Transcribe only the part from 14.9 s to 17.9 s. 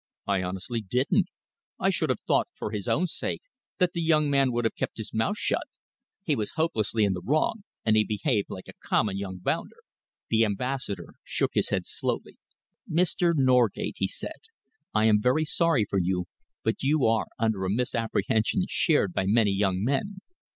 "I am very sorry for you, but you are under a